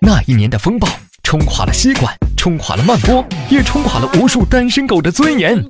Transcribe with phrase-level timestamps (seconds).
[0.00, 0.88] 那一年的风暴
[1.22, 5.62] 冲垮了吸管，冲垮了慢播，也冲垮了无数单身狗的尊严。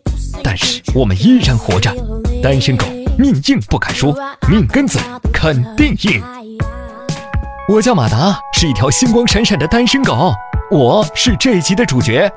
[0.45, 1.91] 但是我们依然活着。
[2.43, 2.87] 单身狗
[3.19, 4.15] 命硬不敢说，
[4.49, 4.99] 命根子
[5.33, 6.23] 肯定硬。
[7.69, 10.33] 我叫马达，是一条星光闪闪的单身狗。
[10.71, 12.31] 我是这一集的主角。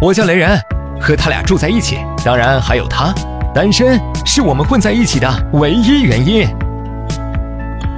[0.00, 0.60] 我叫雷人，
[1.00, 3.12] 和他俩住在一起，当然还有他。
[3.54, 6.46] 单身是我们混在一起的唯一原因。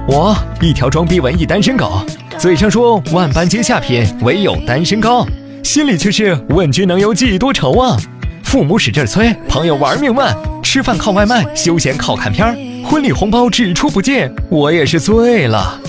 [0.07, 2.05] 我一条装逼文艺单身狗，
[2.37, 5.25] 嘴上说万般皆下品，唯有单身高，
[5.63, 7.97] 心里却是问君能有几多愁啊！
[8.43, 15.79] 父母使劲催，朋友玩命问，吃饭靠外卖，休闲靠看片儿，婚礼红包只出不进，我也是醉了。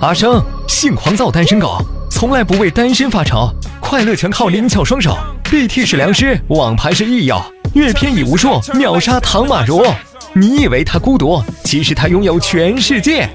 [0.00, 1.78] 阿生，性狂躁单身狗，
[2.10, 7.40] 从来不为单身发愁，快乐全靠灵巧双手，BT 是良师，网盘是益友，
[7.74, 9.84] 阅片已无数，秒杀唐马如。
[10.32, 13.28] 你以为他孤独，其实他拥有全世界。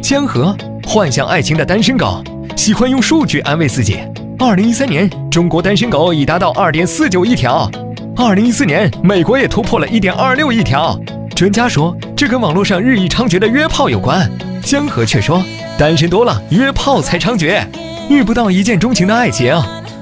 [0.00, 0.56] 江河，
[0.90, 2.24] 幻想爱情的单身狗，
[2.56, 3.98] 喜欢用数据安慰自己。
[4.38, 7.70] 二零一三年，中国单身狗已达到二点四九亿条；
[8.16, 10.98] 二零一四年，美国也突破了一点二六亿条。
[11.36, 14.30] 专家说，这跟网络上日益猖獗的约炮有关。
[14.62, 15.44] 江河却说，
[15.76, 17.66] 单身多了，约炮才猖獗，
[18.08, 19.54] 遇不到一见钟情的爱情，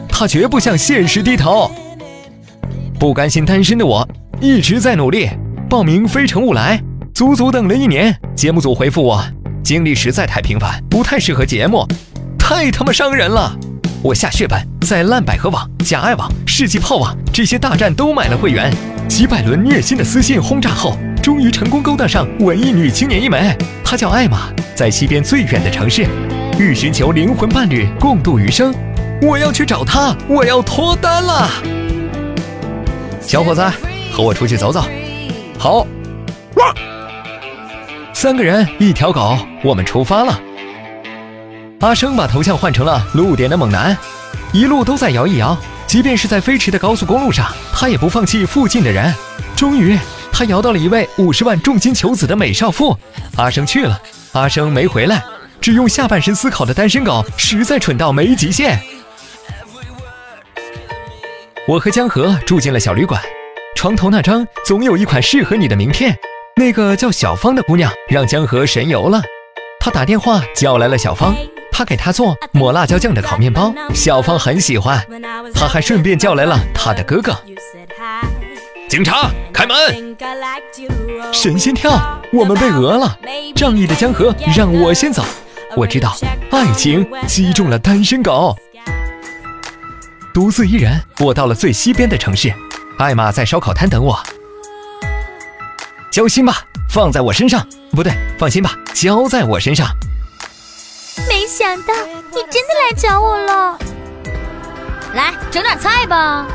[0.08, 1.68] 他绝不向现实低头。
[2.96, 4.08] 不甘心单身的我，
[4.40, 5.28] 一直在努力。
[5.68, 6.78] 报名《非诚勿来》，
[7.12, 8.16] 足足等了一年。
[8.36, 9.20] 节目组回复我，
[9.67, 11.84] 经历实在太平凡，不太适合节目，
[12.39, 13.53] 太他妈伤人了。
[14.00, 18.72] 我下血本，在烂百合网、假爱网、世纪炮网这些大站都买了会员。
[19.09, 23.59] 几百轮虐心的私信轰炸后，终于成功勾搭上文艺女青年一枚。
[23.82, 26.06] 她叫艾玛，在西边最远的城市，
[26.60, 28.72] 欲寻求灵魂伴侣，共度余生。
[29.21, 31.50] 我要去找她，我要脱单了。
[33.21, 33.60] 小伙子，
[34.12, 34.84] 和我出去走走。
[35.59, 35.84] 好，
[38.26, 40.41] 三个人一条狗，我们出发了。
[41.78, 43.97] 阿生把头像换成了露点的猛男，
[44.53, 45.56] 一路都在摇一摇，
[45.87, 49.14] 即便是在飞驰的高速公路上，他也不放弃附近的人。
[49.54, 49.97] 终于，
[50.32, 52.98] 他摇到了一位五十万重金求子的美少妇。
[53.37, 53.97] 阿生去了，
[54.32, 55.22] 阿生没回来，
[55.60, 58.76] 只用下半身思考的单身狗实在蠢到没极限。
[61.69, 63.22] 我和江河住进了小旅馆。
[63.76, 66.19] 床头那张总有一款适合你的名片，
[66.59, 69.21] 那个叫小芳的姑娘让江河神游了。
[69.78, 71.37] 他打电话叫来了小芳，
[71.71, 74.99] 他给她做抹辣椒酱的烤面包，小芳很喜欢。
[75.55, 77.37] 他还顺便叫来了他的哥哥。
[78.89, 80.17] 警察，开门！
[81.31, 83.19] 神仙跳，我们被讹了。
[83.55, 85.23] 仗义的江河让我先走，
[85.77, 86.17] 我知道
[86.50, 88.56] 爱情击中了单身狗。
[90.33, 92.50] 独自一人，我到了最西边的城市。
[92.99, 94.19] 艾玛在烧烤摊等我，
[96.11, 99.87] 交心吧，放在我身上，不对，放心吧，交在我身上。
[101.28, 101.94] 没想到
[102.31, 103.78] 你真的来找我了，
[105.15, 106.47] 来整点菜吧。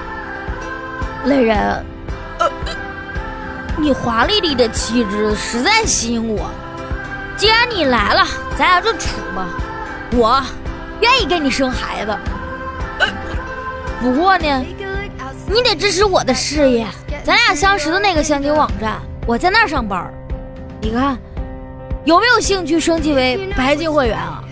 [1.25, 1.85] 雷人，
[2.39, 2.49] 呃，
[3.77, 6.49] 你华丽丽的气质实在吸引我。
[7.37, 8.25] 既然你来了，
[8.57, 9.47] 咱俩就处吧，
[10.13, 10.43] 我
[11.01, 12.17] 愿意给你生孩子。
[14.01, 14.65] 不过呢。
[15.53, 16.87] 你得支持我的事业，
[17.25, 20.11] 咱俩相识的那个相亲网站，我在那儿上班。
[20.81, 21.17] 你看，
[22.05, 24.43] 有没有兴趣升级为白金会员啊？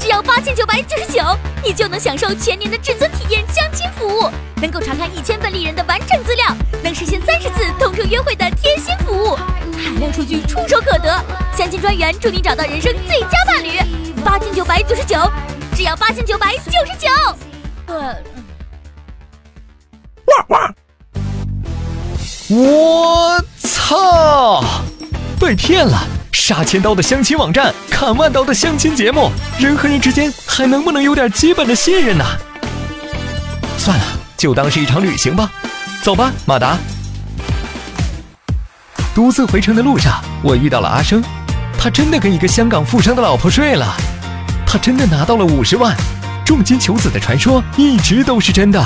[0.00, 1.22] 只要八千九百九十九，
[1.62, 9.36] 你就能享受全年的至尊体验相亲服务，能够查看一千份丽人的完整资料，能实现三十次同城约会的贴心服务，
[9.76, 11.22] 海量数据触手可得，
[11.54, 13.70] 相亲专员助你找到人生最佳伴侣。
[14.24, 15.16] 八千九百九十九，
[15.76, 17.08] 只要八千九百九十九。
[17.86, 18.16] 呃。
[22.50, 24.64] 我操！
[25.38, 26.02] 被骗了！
[26.32, 32.24] 杀千刀的相亲网站，砍万刀的相亲节目，人和人之间还能不能有点基本的信任呢？
[33.76, 34.04] 算了，
[34.38, 35.50] 就当是一场旅行吧。
[36.02, 36.78] 走吧，马达。
[39.14, 41.22] 独自回城的路上，我遇到了阿生，
[41.78, 43.94] 他真的跟一个香港富商的老婆睡了，
[44.66, 45.94] 他真的拿到了五十万，
[46.46, 48.82] 重金求子的传说一直都是真的。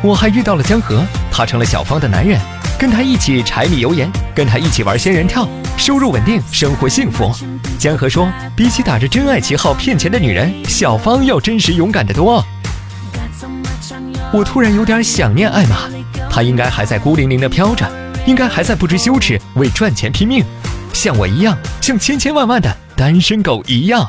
[0.00, 1.02] 我还遇到了江河，
[1.36, 2.40] 他成了小芳的男人，
[2.78, 7.28] 跟他一起柴米油盐，跟他一起玩仙人跳，收入稳定，生活幸福。
[7.76, 12.44] 江河说，比起打着真爱旗号骗钱的女人，小芳要真实勇敢的多。
[14.32, 15.90] 我突然有点想念艾玛，
[16.30, 17.84] 她应该还在孤零零的飘着，
[18.26, 20.44] 应该还在不知羞耻为赚钱拼命，
[20.92, 24.08] 像我一样，像千千万万的单身狗一样。